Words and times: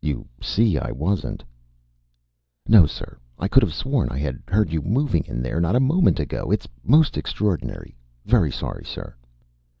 "You 0.00 0.28
see 0.40 0.78
I 0.78 0.92
wasn't." 0.92 1.42
"No, 2.68 2.86
sir. 2.86 3.18
I 3.40 3.48
could 3.48 3.64
have 3.64 3.74
sworn 3.74 4.08
I 4.08 4.18
had 4.20 4.40
heard 4.46 4.72
you 4.72 4.80
moving 4.80 5.24
in 5.26 5.42
there 5.42 5.60
not 5.60 5.74
a 5.74 5.80
moment 5.80 6.20
ago. 6.20 6.52
It's 6.52 6.68
most 6.84 7.16
extraordinary... 7.16 7.96
very 8.24 8.52
sorry, 8.52 8.84
sir." 8.84 9.16